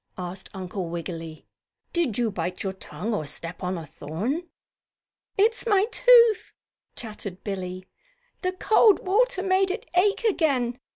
[0.17, 1.45] asked Uncle Wiggily.
[1.93, 4.47] "Did you bite your tongue or step on a thorn?"
[5.37, 6.55] "It's my tooth,"
[6.95, 7.85] chattered Billie.
[8.41, 10.79] "The cold water made it ache again.